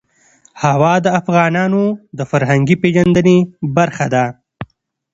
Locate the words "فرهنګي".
2.31-2.75